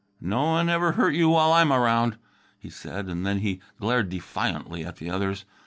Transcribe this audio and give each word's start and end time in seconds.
"No 0.19 0.43
one 0.45 0.67
ever 0.67 0.93
hurt 0.93 1.13
you 1.13 1.29
while 1.29 1.53
I'm 1.53 1.71
around," 1.71 2.17
he 2.57 2.71
said, 2.71 3.05
and 3.05 3.23
then 3.23 3.37
he 3.37 3.61
glared 3.79 4.09
defiantly 4.09 4.83
at 4.83 4.95
the 4.95 5.11
others. 5.11 5.45